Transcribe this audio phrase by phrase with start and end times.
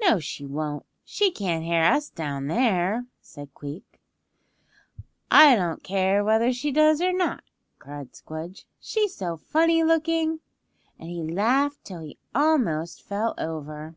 [0.00, 3.98] "No she won't; she can't hear us down there," said Queek.
[5.32, 7.42] "I don't care whether she does or not,"
[7.80, 10.38] cried Squdge, "she's so funny looking."
[10.96, 13.96] And he laughed till he almost fell over.